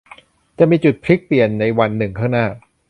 [0.59, 2.45] จะมีจุดพลิกเปลี่ยนในวันหนึ่งข้างหน้า